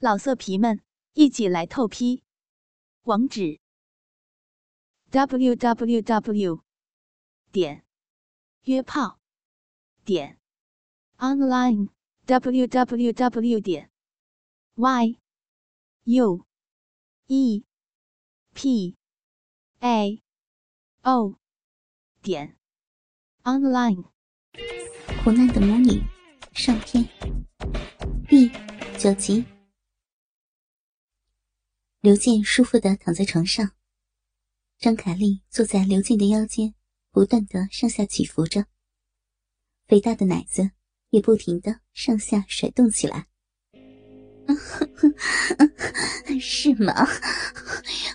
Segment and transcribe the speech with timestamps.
[0.00, 0.80] 老色皮们，
[1.14, 2.22] 一起来透批！
[3.02, 3.58] 网址
[5.10, 6.62] ：w w w
[7.50, 7.84] 点
[8.62, 9.18] 约炮
[10.04, 10.38] 点
[11.16, 11.88] online
[12.26, 13.90] w w w 点
[14.76, 15.18] y
[16.04, 16.46] u
[17.26, 17.64] e
[18.54, 18.96] p
[19.80, 20.22] a
[21.02, 21.34] o
[22.22, 22.56] 点
[23.42, 24.04] online。
[25.24, 26.04] 苦难的母女
[26.52, 27.04] 上篇
[28.28, 28.48] 第
[28.96, 29.57] 九集。
[32.08, 33.72] 刘健舒服的躺在床上，
[34.78, 36.72] 张凯丽坐在刘健的腰间，
[37.12, 38.64] 不断的上下起伏着，
[39.86, 40.70] 肥大的奶子
[41.10, 43.26] 也不停的上下甩动起来。
[46.40, 47.06] 是吗？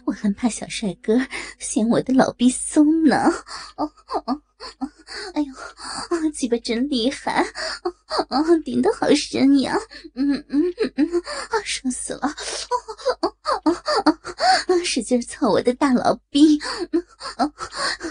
[0.05, 1.16] 我还怕小帅哥
[1.60, 3.16] 嫌我的老逼松呢。
[3.78, 4.41] 哦哦哦！
[5.36, 5.54] 哎呦，
[6.32, 7.46] 鸡巴真厉害！
[8.30, 9.78] 啊，顶的好深呀！
[10.16, 10.64] 嗯嗯
[10.96, 11.22] 嗯，
[11.52, 12.22] 啊，爽死了！
[12.22, 12.34] 啊
[13.64, 13.72] 啊
[14.05, 14.12] 啊
[14.68, 14.84] 啊！
[14.84, 16.60] 使劲操我的大老逼！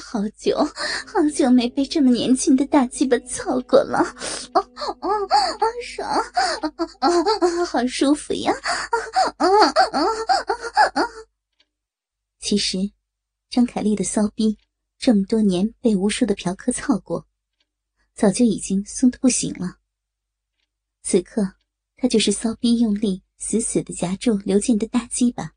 [0.04, 3.98] 好久好久没被这么年轻的大鸡巴操过了！
[3.98, 4.60] 啊
[5.00, 5.08] 啊
[5.58, 5.66] 啊！
[5.84, 6.08] 爽！
[6.08, 7.64] 啊啊啊！
[7.64, 8.52] 好舒服呀！
[9.36, 10.00] 啊啊啊
[10.94, 11.02] 啊！
[12.38, 12.78] 其实，
[13.50, 14.58] 张凯丽的骚逼。
[14.96, 17.26] 这么多年被无数的嫖客操过，
[18.14, 19.78] 早就已经松的不行了。
[21.02, 21.54] 此刻，
[21.96, 25.54] 他就是骚逼用力，死死的夹住刘健的大鸡巴，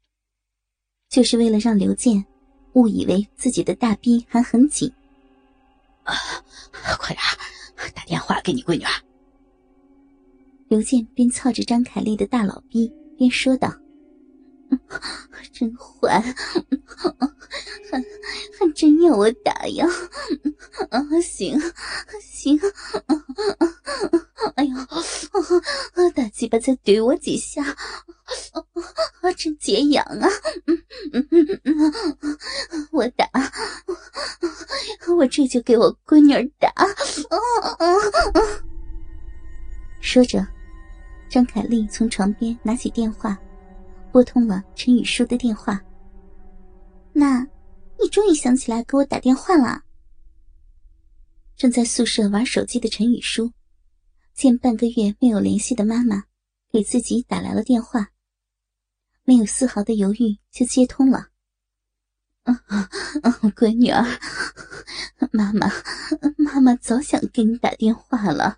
[1.16, 2.25] 就是为了让刘健
[2.73, 4.91] 误以为自己的大逼还很紧。
[6.03, 6.13] 啊，
[6.99, 8.83] 快点打电话给你闺女。
[10.67, 13.73] 刘健边操着张凯丽的大老逼，边说道。
[15.53, 18.03] 真坏，还
[18.59, 19.88] 还真要我打呀！
[20.89, 21.58] 啊，行
[22.21, 22.59] 行，
[24.55, 24.75] 哎呦，
[26.13, 27.63] 大鸡巴再怼我几下，
[29.22, 30.28] 啊， 真解痒啊！
[32.92, 33.28] 我打，
[35.16, 36.70] 我这就给我闺女打！
[40.02, 40.45] 说着，
[41.30, 43.38] 张凯丽从床边拿起电话。
[44.11, 45.83] 拨通了陈雨舒的电话。
[47.11, 47.42] 那，
[48.02, 49.83] 你终于想起来给我打电话了。
[51.58, 53.52] 正在宿舍玩手机的陈雨舒，
[54.33, 56.23] 见半个月没有联系的妈妈
[56.72, 58.08] 给自己打来了电话，
[59.25, 61.30] 没有丝毫的犹豫就接通了。
[62.43, 62.53] 啊
[63.23, 64.03] 啊，闺女儿，
[65.31, 65.67] 妈妈，
[66.37, 68.55] 妈妈早想给你打电话了，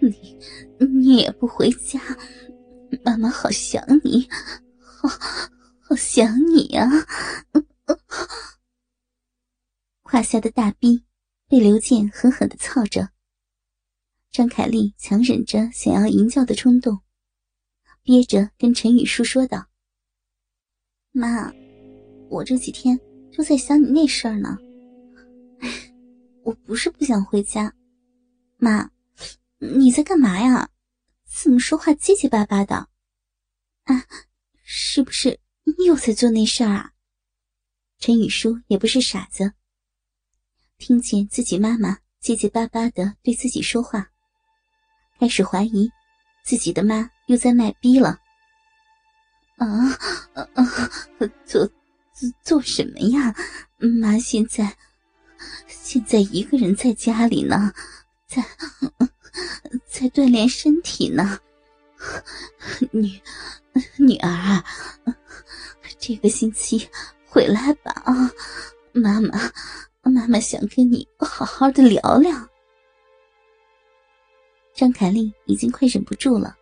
[0.00, 0.38] 你，
[0.80, 2.00] 你也不回家，
[3.04, 4.28] 妈妈好想你。
[4.80, 5.08] 好
[5.80, 6.88] 好想你呀！
[10.02, 11.04] 胯下的大逼
[11.46, 13.10] 被刘健狠狠的操着，
[14.32, 17.02] 张凯丽强忍着想要淫叫的冲动，
[18.02, 19.66] 憋着跟陈雨舒说道
[21.16, 21.50] ：“妈，
[22.28, 23.00] 我这几天
[23.32, 24.58] 就在想你那事儿呢。
[26.44, 27.72] 我不是不想回家，
[28.58, 28.90] 妈，
[29.58, 30.68] 你在干嘛呀？
[31.24, 32.76] 怎么说话结结巴巴的？
[33.84, 34.04] 啊？”
[34.68, 35.40] 是不是
[35.86, 36.92] 又在做那事儿啊？
[37.98, 39.54] 陈雨舒也不是傻子，
[40.76, 44.10] 听见自己妈妈结结巴巴的对自己说话，
[45.18, 45.90] 开始怀疑
[46.44, 48.20] 自己的妈又在卖逼了。
[49.56, 49.66] 啊
[50.34, 50.64] 啊啊！
[51.44, 51.66] 做
[52.12, 53.34] 做做什么呀？
[53.78, 54.76] 妈现在
[55.66, 57.72] 现在一个人在家里呢，
[58.26, 58.44] 在
[59.86, 61.38] 在锻炼身体呢。
[62.90, 63.20] 女
[63.96, 64.64] 女儿啊，
[65.98, 66.88] 这个星期
[67.26, 68.30] 回来吧啊！
[68.92, 69.52] 妈妈，
[70.02, 72.48] 妈妈想跟你好好的聊聊。
[74.74, 76.54] 张凯丽已经快忍不住了，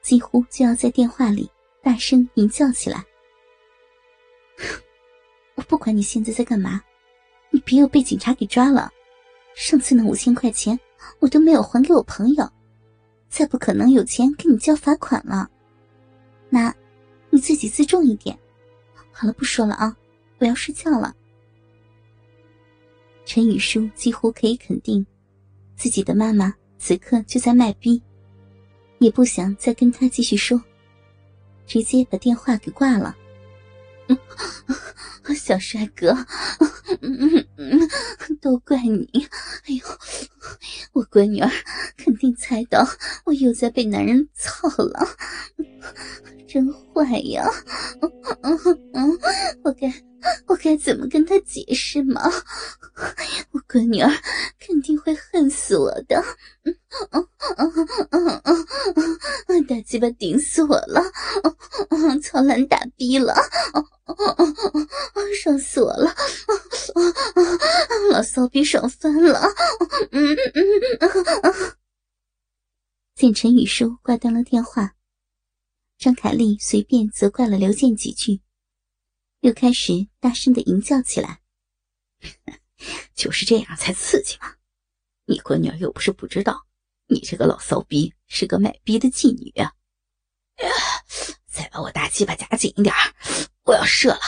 [0.00, 1.50] 几乎就要在电话里
[1.82, 3.04] 大声吟叫起来。
[5.56, 6.82] 我不管你现在在干嘛，
[7.50, 8.90] 你别又被警察给抓了。
[9.54, 10.78] 上次那五千块钱
[11.18, 12.50] 我都没有还给我朋友。
[13.28, 15.48] 再不可能有钱给你交罚款了，
[16.48, 16.74] 那，
[17.30, 18.36] 你自己自重一点。
[19.12, 19.96] 好了，不说了啊，
[20.38, 21.14] 我要睡觉了。
[23.24, 25.06] 陈雨舒几乎可以肯定，
[25.76, 28.02] 自己的妈妈此刻就在卖逼，
[28.98, 30.60] 也不想再跟他继续说，
[31.70, 33.16] 直接把电话给挂了。
[35.36, 36.12] 小帅哥，
[38.42, 39.08] 都怪你！
[39.68, 39.86] 哎呦，
[40.92, 41.48] 我闺女儿
[41.96, 42.84] 肯定猜到
[43.24, 45.06] 我又在被男人操了，
[46.48, 47.48] 真坏呀！
[49.62, 49.88] 我该
[50.46, 52.22] 我该怎么跟他解释吗？
[53.52, 54.10] 我闺女儿
[54.58, 56.22] 肯定会恨死我的。
[56.64, 56.76] 嗯
[57.12, 57.26] 嗯
[57.56, 58.66] 嗯嗯嗯
[59.48, 61.02] 嗯，大鸡巴顶死我了！
[61.90, 63.34] 嗯操烂大逼了！
[63.74, 63.84] 嗯
[64.16, 66.14] 嗯嗯嗯，爽死我了！
[68.12, 69.40] 老骚逼爽翻了！
[70.12, 70.64] 嗯嗯
[71.00, 71.72] 嗯嗯。
[73.14, 74.94] 见陈雨舒挂断了电话，
[75.98, 78.40] 张凯丽随便责怪了刘健几句。
[79.40, 81.40] 又开始大声的吟叫起来，
[83.14, 84.54] 就是这样才刺激嘛！
[85.26, 86.66] 你闺女又不是不知道，
[87.06, 89.72] 你这个老骚逼是个卖逼的妓女啊！
[91.46, 92.94] 再把我大鸡巴夹紧一点，
[93.64, 94.20] 我要射了！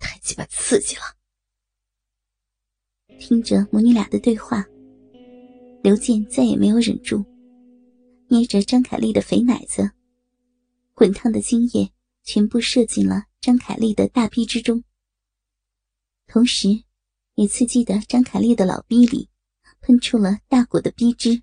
[0.00, 1.02] 太鸡巴刺激了！
[3.18, 4.64] 听着母女俩的对话，
[5.82, 7.24] 刘健再也没有忍住，
[8.28, 9.92] 捏着张凯丽的肥奶子，
[10.92, 11.92] 滚烫的精液
[12.24, 13.26] 全部射进了。
[13.42, 14.84] 张凯丽的大逼之中，
[16.28, 16.84] 同时，
[17.34, 19.28] 也刺激的张凯丽的老逼里
[19.80, 21.42] 喷出了大股的逼汁，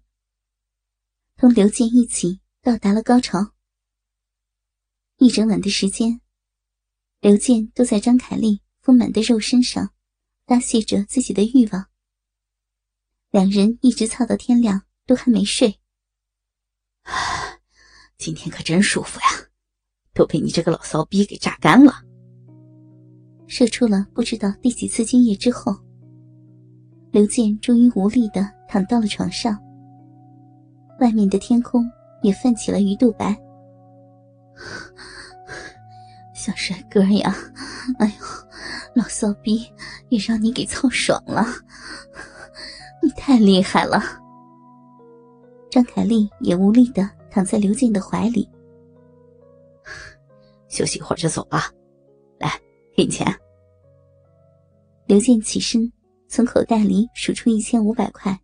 [1.35, 3.53] 同刘健一起到达了高潮。
[5.17, 6.21] 一整晚的时间，
[7.19, 9.93] 刘健都在张凯丽丰满的肉身上
[10.47, 11.89] 发泄着自己的欲望。
[13.29, 15.81] 两人一直操到天亮，都还没睡。
[18.17, 19.48] 今天可真舒服呀！
[20.19, 21.94] 都被你这个老骚逼给榨干了。
[23.48, 25.74] 射出了不知道第几次精液之后，
[27.10, 29.57] 刘健终于无力的躺到了床上。
[31.00, 31.89] 外面的天空
[32.21, 33.33] 也泛起了鱼肚白。
[36.36, 37.33] 小帅哥呀，
[38.00, 38.25] 哎呦，
[38.94, 39.66] 老骚逼
[40.10, 41.45] 也让你给操爽了，
[43.01, 44.04] 你太厉害了。
[45.71, 48.50] 张凯丽也无力的躺在刘健的怀里。
[50.69, 51.71] 休息一会儿就走吧，
[52.39, 52.62] 来，
[52.95, 53.27] 给你钱。
[55.07, 55.92] 刘健起身，
[56.27, 58.39] 从口袋里数出一千五百块，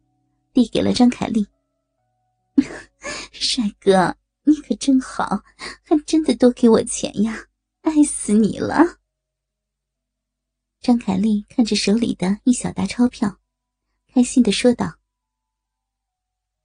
[0.51, 1.45] 递给了张凯丽。
[3.31, 5.43] 帅哥，你可真好，
[5.83, 7.47] 还真的多给我钱呀，
[7.81, 8.99] 爱死你了。
[10.81, 13.39] 张凯丽看着手里的一小沓钞票，
[14.11, 14.95] 开心的说道：“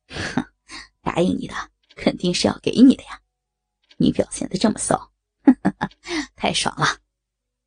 [0.08, 0.44] 哼
[1.02, 1.54] 答应你的，
[1.96, 3.20] 肯定是要给你的呀，
[3.98, 5.08] 你表现的这么骚。”
[6.36, 7.00] 太爽了！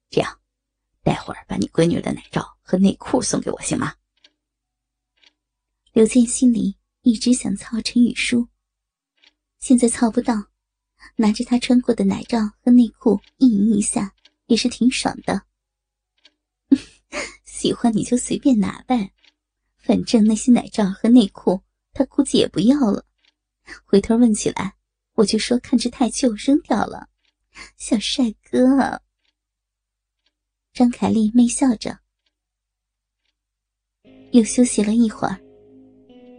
[0.09, 0.39] 这样，
[1.03, 3.95] 待会儿把你闺女的奶罩和内裤送给我，行吗？
[5.91, 8.47] 刘健心里一直想操陈雨舒，
[9.59, 10.47] 现在操不到，
[11.17, 14.13] 拿着她穿过的奶罩和内裤一淫一下，
[14.47, 15.43] 也是挺爽的。
[17.45, 19.13] 喜欢你就随便拿呗，
[19.77, 21.61] 反正那些奶罩和内裤
[21.93, 23.05] 他估计也不要了，
[23.85, 24.75] 回头问起来，
[25.13, 27.09] 我就说看着太旧，扔掉了。
[27.77, 29.01] 小帅哥，
[30.73, 31.99] 张凯丽媚笑着，
[34.31, 35.39] 又休息了一会儿，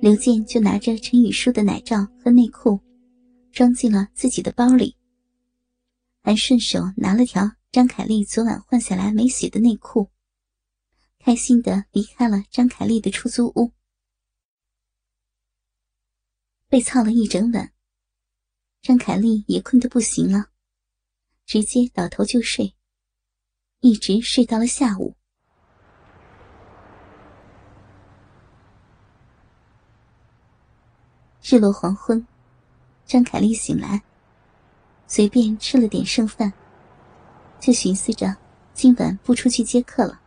[0.01, 2.81] 刘健就拿着陈雨舒的奶罩和内裤，
[3.53, 4.97] 装进了自己的包里，
[6.23, 10.11] 还顺手拿了条张凯丽昨晚换下来没洗的内裤，
[11.19, 13.73] 开心的离开了张凯丽的出租屋。
[16.69, 17.73] 被操了一整晚，
[18.83, 20.51] 张凯丽也困得不行了。
[21.47, 22.75] 直接倒头就睡，
[23.81, 25.15] 一直睡到了下午。
[31.43, 32.27] 日落黄昏，
[33.05, 34.03] 张凯丽醒来，
[35.07, 36.53] 随便吃了点剩饭，
[37.61, 38.35] 就寻思着
[38.73, 40.21] 今晚不出去接客了。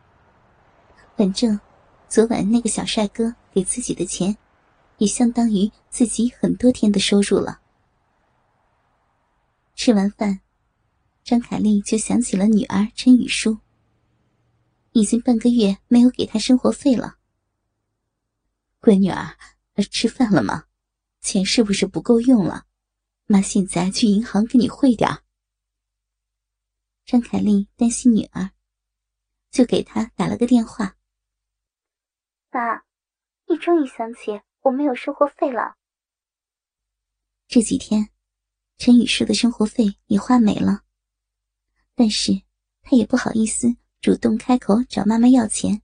[1.15, 1.59] 反正
[2.07, 4.37] 昨晚那个小帅哥给自己的钱，
[4.99, 7.59] 也相当于自己很多天的收入了。
[9.73, 10.39] 吃完饭。
[11.27, 13.59] 张凯丽就想起了女儿陈雨舒，
[14.93, 17.17] 已经半个月没有给她生活费了。
[18.79, 19.35] 闺女儿，
[19.91, 20.67] 吃饭了吗？
[21.19, 22.65] 钱是不是不够用了？
[23.25, 25.21] 妈现在去银行给你汇点
[27.05, 28.51] 张凯丽担心女儿，
[29.51, 30.95] 就给她打了个电话。
[32.51, 32.83] 妈，
[33.49, 35.75] 你终于想起我没有生活费了。
[37.49, 38.11] 这几天，
[38.77, 40.86] 陈雨舒的生活费也花没了。
[41.99, 42.31] 但是
[42.83, 43.67] 他也不好意思
[44.01, 45.81] 主动开口找妈妈要钱，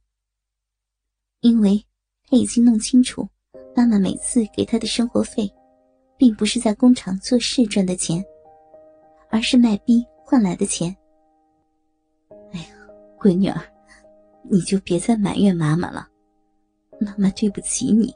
[1.39, 1.83] 因为
[2.29, 3.27] 他已经弄清楚，
[3.75, 5.51] 妈妈每次给他的生活费，
[6.15, 8.23] 并不是在工厂做事赚的钱，
[9.31, 10.95] 而是卖逼换来的钱。
[12.51, 12.67] 哎呀，
[13.17, 13.59] 闺女儿，
[14.43, 16.07] 你就别再埋怨妈妈了，
[17.01, 18.13] 妈妈对不起你，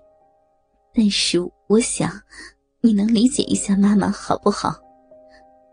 [0.93, 2.11] 但是我想，
[2.79, 4.79] 你能理解一下妈妈好不好？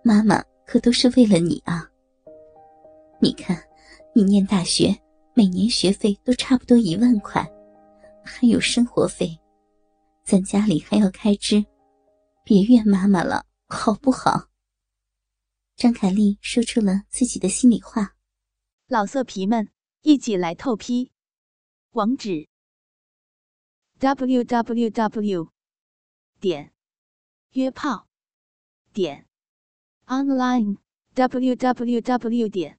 [0.02, 1.86] 妈妈可都是为了你啊。
[3.24, 3.58] 你看，
[4.14, 4.94] 你念大学，
[5.32, 7.42] 每年学费都差不多一万块，
[8.22, 9.40] 还有生活费，
[10.22, 11.64] 咱家里还要开支，
[12.44, 14.50] 别怨妈妈了，好不好？
[15.74, 18.14] 张凯丽说出了自己的心里话。
[18.88, 19.70] 老色皮们，
[20.02, 21.10] 一起来透批，
[21.92, 22.50] 网址
[24.00, 25.48] ：w w w
[26.40, 26.74] 点
[27.52, 28.06] 约炮
[28.92, 29.26] 点
[30.08, 30.76] online
[31.14, 32.78] w w w 点